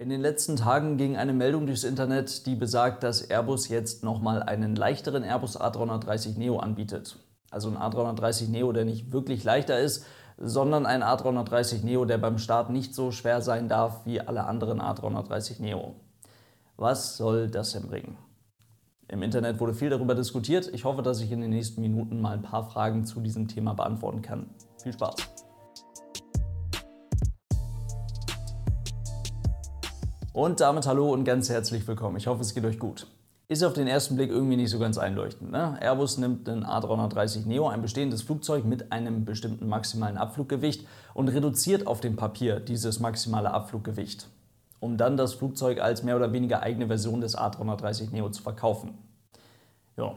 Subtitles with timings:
[0.00, 4.44] In den letzten Tagen ging eine Meldung durchs Internet, die besagt, dass Airbus jetzt nochmal
[4.44, 7.18] einen leichteren Airbus A330 Neo anbietet.
[7.50, 10.06] Also ein A330 Neo, der nicht wirklich leichter ist,
[10.36, 14.80] sondern ein A330 Neo, der beim Start nicht so schwer sein darf wie alle anderen
[14.80, 15.96] A330 Neo.
[16.76, 18.16] Was soll das denn bringen?
[19.08, 20.70] Im Internet wurde viel darüber diskutiert.
[20.72, 23.74] Ich hoffe, dass ich in den nächsten Minuten mal ein paar Fragen zu diesem Thema
[23.74, 24.48] beantworten kann.
[24.80, 25.37] Viel Spaß!
[30.38, 32.16] Und damit hallo und ganz herzlich willkommen.
[32.16, 33.08] Ich hoffe, es geht euch gut.
[33.48, 35.50] Ist auf den ersten Blick irgendwie nicht so ganz einleuchtend.
[35.50, 35.76] Ne?
[35.80, 41.88] Airbus nimmt den A330 Neo, ein bestehendes Flugzeug mit einem bestimmten maximalen Abfluggewicht und reduziert
[41.88, 44.28] auf dem Papier dieses maximale Abfluggewicht,
[44.78, 48.96] um dann das Flugzeug als mehr oder weniger eigene Version des A330 Neo zu verkaufen.
[49.96, 50.14] Ja,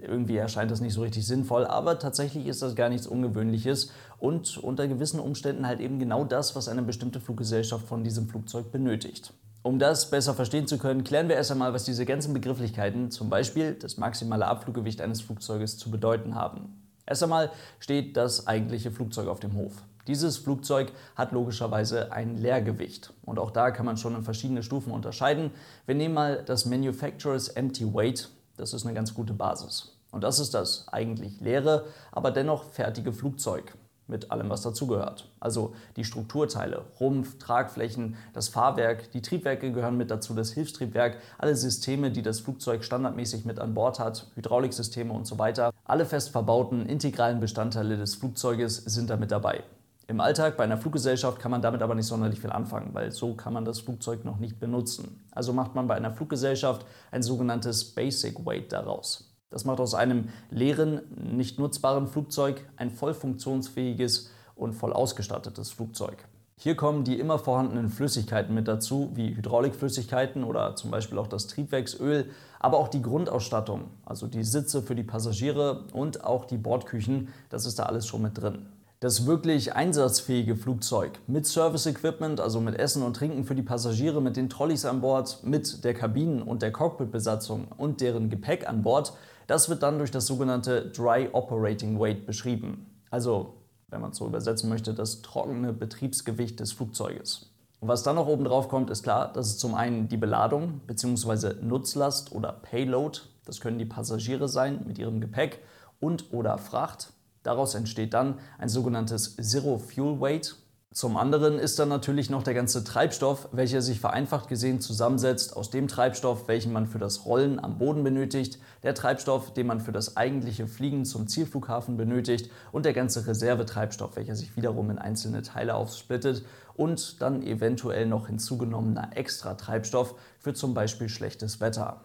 [0.00, 4.58] irgendwie erscheint das nicht so richtig sinnvoll, aber tatsächlich ist das gar nichts Ungewöhnliches und
[4.58, 9.32] unter gewissen Umständen halt eben genau das, was eine bestimmte Fluggesellschaft von diesem Flugzeug benötigt.
[9.62, 13.28] Um das besser verstehen zu können, klären wir erst einmal, was diese ganzen Begrifflichkeiten, zum
[13.28, 16.82] Beispiel das maximale Abfluggewicht eines Flugzeuges, zu bedeuten haben.
[17.06, 19.82] Erst einmal steht das eigentliche Flugzeug auf dem Hof.
[20.06, 23.12] Dieses Flugzeug hat logischerweise ein Leergewicht.
[23.24, 25.50] Und auch da kann man schon in verschiedene Stufen unterscheiden.
[25.84, 28.30] Wir nehmen mal das Manufacturer's Empty Weight.
[28.58, 29.96] Das ist eine ganz gute Basis.
[30.10, 33.74] Und das ist das eigentlich leere, aber dennoch fertige Flugzeug
[34.08, 35.30] mit allem, was dazugehört.
[35.38, 41.54] Also die Strukturteile, Rumpf, Tragflächen, das Fahrwerk, die Triebwerke gehören mit dazu, das Hilfstriebwerk, alle
[41.54, 45.72] Systeme, die das Flugzeug standardmäßig mit an Bord hat, Hydrauliksysteme und so weiter.
[45.84, 49.62] Alle fest verbauten, integralen Bestandteile des Flugzeuges sind da mit dabei.
[50.10, 53.34] Im Alltag bei einer Fluggesellschaft kann man damit aber nicht sonderlich viel anfangen, weil so
[53.34, 55.22] kann man das Flugzeug noch nicht benutzen.
[55.32, 59.34] Also macht man bei einer Fluggesellschaft ein sogenanntes Basic Weight daraus.
[59.50, 61.02] Das macht aus einem leeren,
[61.34, 66.26] nicht nutzbaren Flugzeug ein voll funktionsfähiges und voll ausgestattetes Flugzeug.
[66.56, 71.48] Hier kommen die immer vorhandenen Flüssigkeiten mit dazu, wie Hydraulikflüssigkeiten oder zum Beispiel auch das
[71.48, 77.28] Triebwerksöl, aber auch die Grundausstattung, also die Sitze für die Passagiere und auch die Bordküchen,
[77.50, 78.66] das ist da alles schon mit drin.
[79.00, 84.36] Das wirklich einsatzfähige Flugzeug mit Service-Equipment, also mit Essen und Trinken für die Passagiere, mit
[84.36, 89.12] den Trolleys an Bord, mit der Kabinen- und der Cockpitbesatzung und deren Gepäck an Bord,
[89.46, 92.86] das wird dann durch das sogenannte Dry Operating Weight beschrieben.
[93.08, 93.54] Also,
[93.86, 97.50] wenn man es so übersetzen möchte, das trockene Betriebsgewicht des Flugzeuges.
[97.78, 100.80] Und was dann noch oben drauf kommt, ist klar, das ist zum einen die Beladung
[100.88, 101.62] bzw.
[101.62, 103.20] Nutzlast oder Payload.
[103.44, 105.60] Das können die Passagiere sein mit ihrem Gepäck
[106.00, 107.12] und oder Fracht.
[107.42, 110.56] Daraus entsteht dann ein sogenanntes Zero Fuel Weight.
[110.90, 115.70] Zum anderen ist dann natürlich noch der ganze Treibstoff, welcher sich vereinfacht gesehen zusammensetzt aus
[115.70, 119.92] dem Treibstoff, welchen man für das Rollen am Boden benötigt, der Treibstoff, den man für
[119.92, 125.42] das eigentliche Fliegen zum Zielflughafen benötigt und der ganze Reservetreibstoff, welcher sich wiederum in einzelne
[125.42, 126.44] Teile aufsplittet
[126.74, 132.00] und dann eventuell noch hinzugenommener Extra-Treibstoff für zum Beispiel schlechtes Wetter.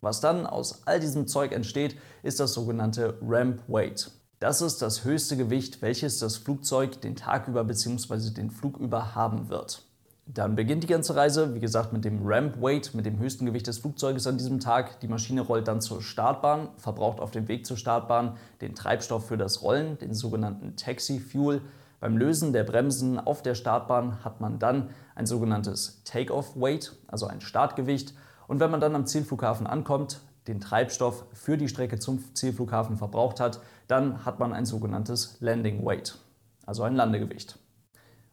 [0.00, 4.12] Was dann aus all diesem Zeug entsteht, ist das sogenannte Ramp Weight.
[4.40, 8.30] Das ist das höchste Gewicht, welches das Flugzeug den Tag über bzw.
[8.30, 9.82] den Flug über haben wird.
[10.24, 13.66] Dann beginnt die ganze Reise, wie gesagt, mit dem Ramp Weight, mit dem höchsten Gewicht
[13.66, 14.98] des Flugzeuges an diesem Tag.
[15.00, 19.36] Die Maschine rollt dann zur Startbahn, verbraucht auf dem Weg zur Startbahn den Treibstoff für
[19.36, 21.60] das Rollen, den sogenannten Taxi Fuel.
[22.00, 27.26] Beim Lösen der Bremsen auf der Startbahn hat man dann ein sogenanntes Take-off Weight, also
[27.26, 28.14] ein Startgewicht.
[28.48, 33.40] Und wenn man dann am Zielflughafen ankommt, den Treibstoff für die Strecke zum Zielflughafen verbraucht
[33.40, 36.18] hat, dann hat man ein sogenanntes Landing Weight,
[36.66, 37.58] also ein Landegewicht.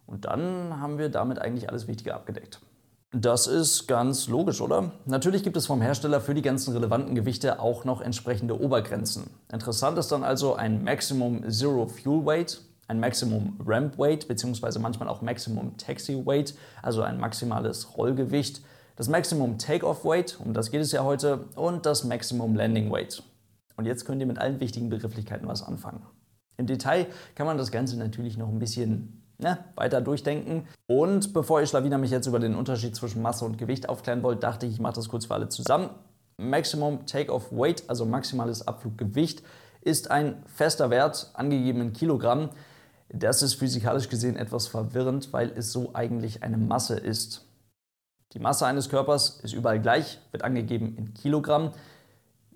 [0.06, 2.62] Und dann haben wir damit eigentlich alles Wichtige abgedeckt.
[3.12, 4.91] Das ist ganz logisch, oder?
[5.06, 9.29] Natürlich gibt es vom Hersteller für die ganzen relevanten Gewichte auch noch entsprechende Obergrenzen.
[9.51, 14.79] Interessant ist dann also ein Maximum Zero Fuel Weight, ein Maximum Ramp Weight bzw.
[14.79, 18.62] manchmal auch Maximum Taxi Weight, also ein maximales Rollgewicht
[18.97, 23.22] das Maximum Takeoff Weight, um das geht es ja heute, und das Maximum Landing Weight.
[23.78, 26.02] Und jetzt könnt ihr mit allen wichtigen Begrifflichkeiten was anfangen.
[26.58, 30.68] Im Detail kann man das Ganze natürlich noch ein bisschen ne, weiter durchdenken.
[30.88, 34.41] Und bevor ihr Schlawiner mich jetzt über den Unterschied zwischen Masse und Gewicht aufklären wollt,
[34.41, 35.91] dachte ich, ich mache das kurz für alle zusammen.
[36.38, 39.43] Maximum Takeoff Weight, also maximales Abfluggewicht,
[39.82, 42.50] ist ein fester Wert, angegeben in Kilogramm.
[43.09, 47.47] Das ist physikalisch gesehen etwas verwirrend, weil es so eigentlich eine Masse ist.
[48.34, 51.72] Die Masse eines Körpers ist überall gleich, wird angegeben in Kilogramm.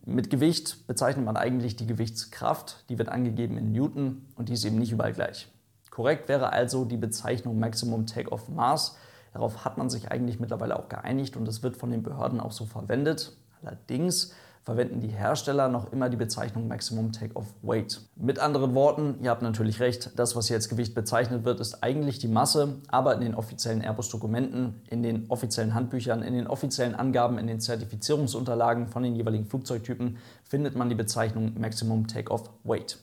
[0.04, 4.66] Mit Gewicht bezeichnet man eigentlich die Gewichtskraft, die wird angegeben in Newton und die ist
[4.66, 5.48] eben nicht überall gleich.
[5.92, 8.98] Korrekt wäre also die Bezeichnung Maximum Takeoff Mass.
[9.34, 12.52] Darauf hat man sich eigentlich mittlerweile auch geeinigt und es wird von den Behörden auch
[12.52, 13.38] so verwendet.
[13.62, 18.02] Allerdings verwenden die Hersteller noch immer die Bezeichnung Maximum Takeoff Weight.
[18.16, 21.84] Mit anderen Worten, ihr habt natürlich recht, das, was hier als Gewicht bezeichnet wird, ist
[21.84, 26.94] eigentlich die Masse, aber in den offiziellen Airbus-Dokumenten, in den offiziellen Handbüchern, in den offiziellen
[26.94, 33.00] Angaben, in den Zertifizierungsunterlagen von den jeweiligen Flugzeugtypen findet man die Bezeichnung Maximum Takeoff Weight.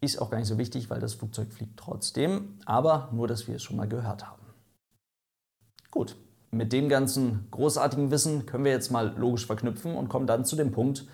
[0.00, 3.56] Ist auch gar nicht so wichtig, weil das Flugzeug fliegt trotzdem, aber nur, dass wir
[3.56, 4.42] es schon mal gehört haben.
[5.90, 6.16] Gut,
[6.50, 10.56] mit dem ganzen großartigen Wissen können wir jetzt mal logisch verknüpfen und kommen dann zu
[10.56, 11.06] dem Punkt,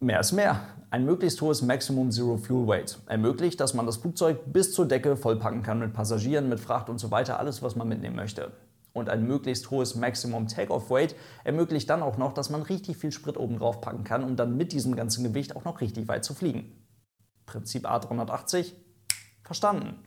[0.00, 0.60] mehr ist mehr.
[0.90, 5.16] Ein möglichst hohes Maximum Zero Fuel Weight ermöglicht, dass man das Flugzeug bis zur Decke
[5.16, 8.52] vollpacken kann mit Passagieren, mit Fracht und so weiter, alles, was man mitnehmen möchte.
[8.92, 13.12] Und ein möglichst hohes Maximum Takeoff Weight ermöglicht dann auch noch, dass man richtig viel
[13.12, 16.24] Sprit oben drauf packen kann, um dann mit diesem ganzen Gewicht auch noch richtig weit
[16.24, 16.72] zu fliegen.
[17.46, 18.72] Prinzip A380,
[19.44, 19.98] verstanden.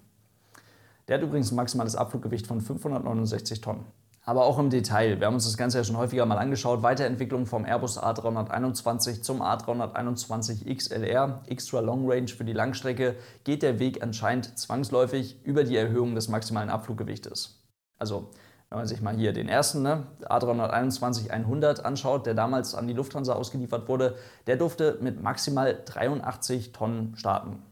[1.08, 3.86] Der hat übrigens ein maximales Abfluggewicht von 569 Tonnen.
[4.24, 5.20] Aber auch im Detail.
[5.20, 6.84] Wir haben uns das Ganze ja schon häufiger mal angeschaut.
[6.84, 13.80] Weiterentwicklung vom Airbus A321 zum A321 XLR, Extra Long Range für die Langstrecke, geht der
[13.80, 17.64] Weg anscheinend zwangsläufig über die Erhöhung des maximalen Abfluggewichtes.
[17.98, 18.30] Also,
[18.70, 23.34] wenn man sich mal hier den ersten, ne, A321-100 anschaut, der damals an die Lufthansa
[23.34, 24.16] ausgeliefert wurde,
[24.46, 27.64] der durfte mit maximal 83 Tonnen starten.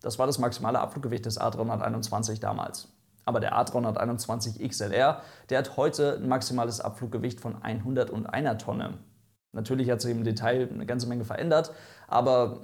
[0.00, 2.88] Das war das maximale Abfluggewicht des A321 damals.
[3.30, 8.94] Aber der A321 XLR, der hat heute ein maximales Abfluggewicht von 101 Tonne.
[9.52, 11.70] Natürlich hat sich im Detail eine ganze Menge verändert,
[12.08, 12.62] aber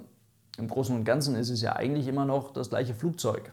[0.58, 3.52] im Großen und Ganzen ist es ja eigentlich immer noch das gleiche Flugzeug.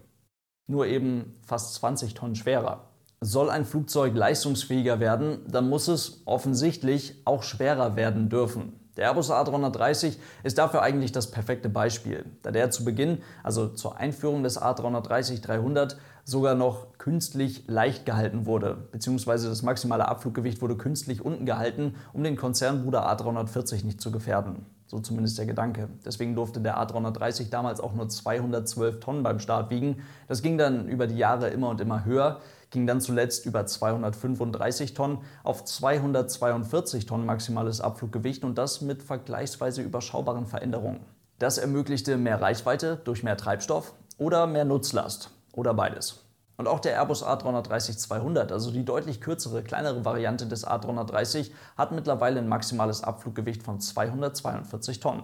[0.65, 2.89] Nur eben fast 20 Tonnen schwerer.
[3.21, 8.79] Soll ein Flugzeug leistungsfähiger werden, dann muss es offensichtlich auch schwerer werden dürfen.
[8.97, 13.97] Der Airbus A330 ist dafür eigentlich das perfekte Beispiel, da der zu Beginn, also zur
[13.97, 15.95] Einführung des A330-300,
[16.25, 22.23] sogar noch künstlich leicht gehalten wurde, beziehungsweise das maximale Abfluggewicht wurde künstlich unten gehalten, um
[22.23, 24.65] den Konzernbruder A340 nicht zu gefährden.
[24.87, 25.89] So zumindest der Gedanke.
[26.05, 30.03] Deswegen durfte der A330 damals auch nur 212 Tonnen beim Start wiegen.
[30.27, 32.39] Das ging dann über die Jahre immer und immer höher
[32.69, 39.81] ging dann zuletzt über 235 Tonnen auf 242 Tonnen maximales Abfluggewicht und das mit vergleichsweise
[39.81, 41.01] überschaubaren Veränderungen.
[41.39, 46.25] Das ermöglichte mehr Reichweite durch mehr Treibstoff oder mehr Nutzlast oder beides.
[46.57, 52.39] Und auch der Airbus A330-200, also die deutlich kürzere, kleinere Variante des A330, hat mittlerweile
[52.39, 55.23] ein maximales Abfluggewicht von 242 Tonnen.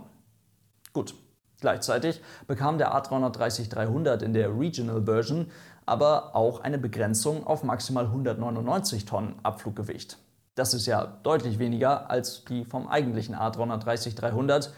[0.93, 1.13] Gut,
[1.61, 5.51] Gleichzeitig bekam der A330-300 in der Regional Version
[5.85, 10.17] aber auch eine Begrenzung auf maximal 199 Tonnen Abfluggewicht.
[10.55, 14.69] Das ist ja deutlich weniger als die vom eigentlichen A330-300.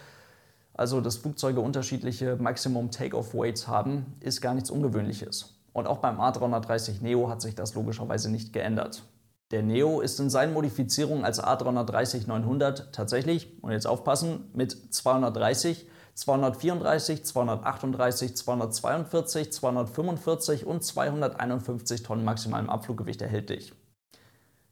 [0.74, 5.54] Also, dass Flugzeuge unterschiedliche Maximum Takeoff Weights haben, ist gar nichts Ungewöhnliches.
[5.72, 9.02] Und auch beim A330 Neo hat sich das logischerweise nicht geändert.
[9.50, 17.24] Der Neo ist in seinen Modifizierungen als A330-900 tatsächlich, und jetzt aufpassen, mit 230 234,
[17.24, 23.72] 238, 242, 245 und 251 Tonnen maximalem Abfluggewicht erhältlich.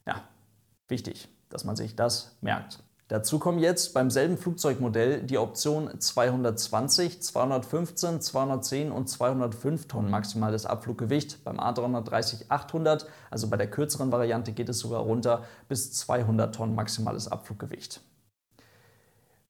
[0.07, 0.23] Ja,
[0.89, 2.81] wichtig, dass man sich das merkt.
[3.11, 10.65] Dazu kommen jetzt beim selben Flugzeugmodell die Option 220, 215, 210 und 205 Tonnen maximales
[10.65, 11.43] Abfluggewicht.
[11.43, 17.27] Beim A330-800, also bei der kürzeren Variante, geht es sogar runter bis 200 Tonnen maximales
[17.27, 18.01] Abfluggewicht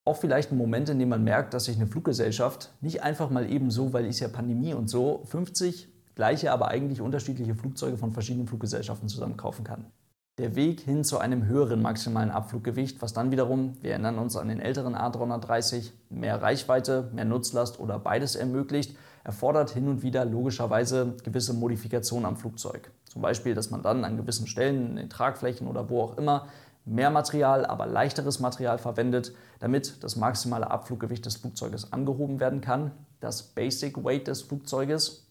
[0.06, 3.48] auch vielleicht ein Moment, in dem man merkt, dass sich eine Fluggesellschaft nicht einfach mal
[3.48, 8.10] eben so, weil ist ja Pandemie und so, 50 gleiche, aber eigentlich unterschiedliche Flugzeuge von
[8.10, 9.92] verschiedenen Fluggesellschaften zusammen kaufen kann.
[10.40, 14.48] Der Weg hin zu einem höheren maximalen Abfluggewicht, was dann wiederum, wir erinnern uns an
[14.48, 21.14] den älteren A330, mehr Reichweite, mehr Nutzlast oder beides ermöglicht, erfordert hin und wieder logischerweise
[21.24, 22.90] gewisse Modifikationen am Flugzeug.
[23.04, 26.46] Zum Beispiel, dass man dann an gewissen Stellen, in den Tragflächen oder wo auch immer,
[26.86, 32.92] mehr Material, aber leichteres Material verwendet, damit das maximale Abfluggewicht des Flugzeuges angehoben werden kann,
[33.20, 35.26] das Basic Weight des Flugzeuges,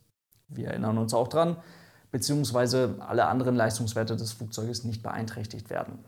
[0.49, 1.57] wir erinnern uns auch dran,
[2.11, 5.99] beziehungsweise alle anderen Leistungswerte des Flugzeuges nicht beeinträchtigt werden.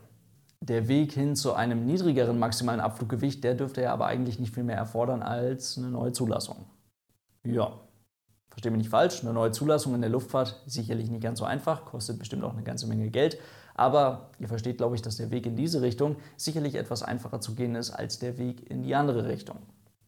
[0.60, 4.62] Der Weg hin zu einem niedrigeren maximalen Abfluggewicht, der dürfte ja aber eigentlich nicht viel
[4.62, 6.66] mehr erfordern als eine neue Zulassung.
[7.44, 7.80] Ja,
[8.50, 11.84] verstehe mich nicht falsch, eine neue Zulassung in der Luftfahrt sicherlich nicht ganz so einfach,
[11.84, 13.38] kostet bestimmt auch eine ganze Menge Geld,
[13.74, 17.54] aber ihr versteht, glaube ich, dass der Weg in diese Richtung sicherlich etwas einfacher zu
[17.54, 19.58] gehen ist als der Weg in die andere Richtung.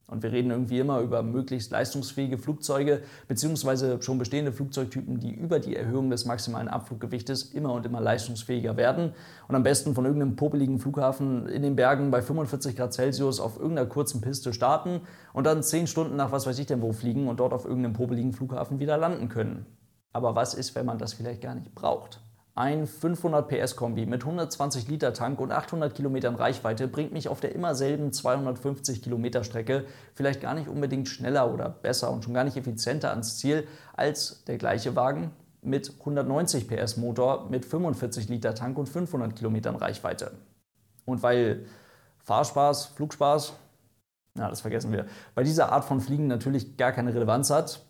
[0.07, 5.61] Und wir reden irgendwie immer über möglichst leistungsfähige Flugzeuge beziehungsweise schon bestehende Flugzeugtypen, die über
[5.61, 9.15] die Erhöhung des maximalen Abfluggewichtes immer und immer leistungsfähiger werden
[9.49, 13.59] und am besten von irgendeinem popeligen Flughafen in den Bergen bei 45 Grad Celsius auf
[13.59, 15.01] irgendeiner kurzen Piste starten
[15.33, 17.95] und dann 10 Stunden nach was weiß ich denn wo fliegen und dort auf irgendeinem
[17.95, 19.65] popeligen Flughafen wieder landen können.
[20.13, 22.21] Aber was ist, wenn man das vielleicht gar nicht braucht?
[22.57, 27.41] Ein 500 PS Kombi mit 120 Liter Tank und 800 Kilometern Reichweite bringt mich auf
[27.41, 32.33] der immer selben 250 Kilometer Strecke vielleicht gar nicht unbedingt schneller oder besser und schon
[32.33, 35.33] gar nicht effizienter ans Ziel als der gleiche Wagen
[35.63, 40.31] mit 190 PS Motor mit 45 Liter Tank und 500 Kilometern Reichweite.
[41.07, 41.67] Und weil
[42.19, 43.55] Fahrspaß, Flugspaß,
[44.35, 47.85] na, das vergessen wir, bei dieser Art von Fliegen natürlich gar keine Relevanz hat,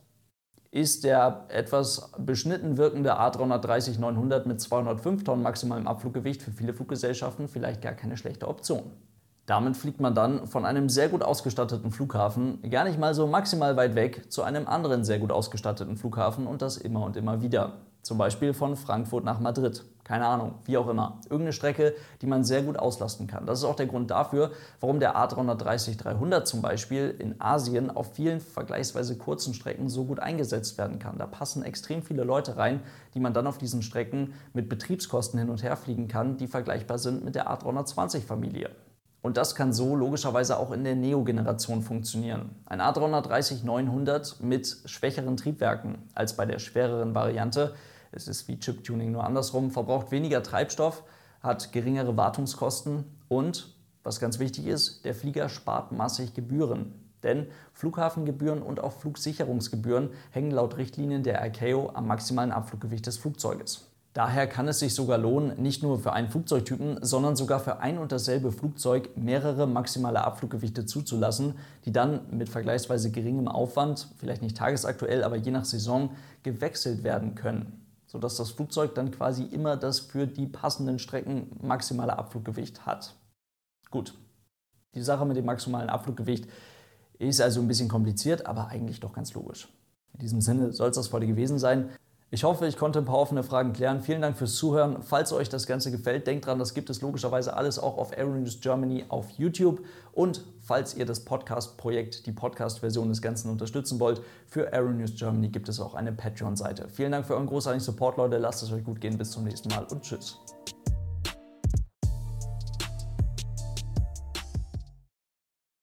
[0.74, 7.80] ist der etwas beschnitten wirkende A330-900 mit 205 Tonnen maximalem Abfluggewicht für viele Fluggesellschaften vielleicht
[7.80, 8.82] gar keine schlechte Option.
[9.46, 13.76] Damit fliegt man dann von einem sehr gut ausgestatteten Flughafen gar nicht mal so maximal
[13.76, 17.74] weit weg zu einem anderen sehr gut ausgestatteten Flughafen und das immer und immer wieder.
[18.04, 19.82] Zum Beispiel von Frankfurt nach Madrid.
[20.04, 21.20] Keine Ahnung, wie auch immer.
[21.24, 23.46] Irgendeine Strecke, die man sehr gut auslasten kann.
[23.46, 28.40] Das ist auch der Grund dafür, warum der A330-300 zum Beispiel in Asien auf vielen
[28.40, 31.16] vergleichsweise kurzen Strecken so gut eingesetzt werden kann.
[31.16, 32.82] Da passen extrem viele Leute rein,
[33.14, 36.98] die man dann auf diesen Strecken mit Betriebskosten hin und her fliegen kann, die vergleichbar
[36.98, 38.68] sind mit der A320-Familie.
[39.22, 42.50] Und das kann so logischerweise auch in der Neo-Generation funktionieren.
[42.66, 47.74] Ein A330-900 mit schwächeren Triebwerken als bei der schwereren Variante
[48.14, 51.02] es ist wie Chip-Tuning nur andersrum, verbraucht weniger Treibstoff,
[51.42, 56.92] hat geringere Wartungskosten und, was ganz wichtig ist, der Flieger spart massig Gebühren.
[57.22, 63.88] Denn Flughafengebühren und auch Flugsicherungsgebühren hängen laut Richtlinien der ICAO am maximalen Abfluggewicht des Flugzeuges.
[64.12, 67.98] Daher kann es sich sogar lohnen, nicht nur für einen Flugzeugtypen, sondern sogar für ein
[67.98, 71.54] und dasselbe Flugzeug mehrere maximale Abfluggewichte zuzulassen,
[71.84, 76.10] die dann mit vergleichsweise geringem Aufwand, vielleicht nicht tagesaktuell, aber je nach Saison,
[76.44, 77.83] gewechselt werden können
[78.14, 83.16] sodass das Flugzeug dann quasi immer das für die passenden Strecken maximale Abfluggewicht hat.
[83.90, 84.14] Gut,
[84.94, 86.46] die Sache mit dem maximalen Abfluggewicht
[87.18, 89.66] ist also ein bisschen kompliziert, aber eigentlich doch ganz logisch.
[90.12, 91.90] In diesem Sinne soll es das heute gewesen sein.
[92.34, 94.00] Ich hoffe, ich konnte ein paar offene Fragen klären.
[94.00, 95.04] Vielen Dank fürs Zuhören.
[95.04, 98.58] Falls euch das Ganze gefällt, denkt dran, das gibt es logischerweise alles auch auf Aeronews
[98.60, 99.84] Germany auf YouTube.
[100.10, 105.68] Und falls ihr das Podcast-Projekt, die Podcast-Version des Ganzen unterstützen wollt, für Aeronews Germany gibt
[105.68, 106.88] es auch eine Patreon-Seite.
[106.88, 108.38] Vielen Dank für euren großartigen Support, Leute.
[108.38, 109.16] Lasst es euch gut gehen.
[109.16, 110.40] Bis zum nächsten Mal und tschüss.